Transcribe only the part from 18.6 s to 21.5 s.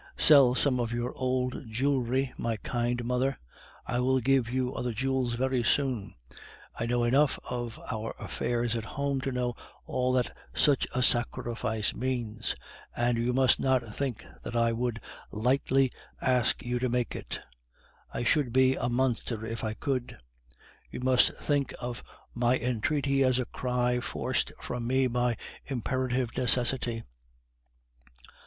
a monster if I could. You must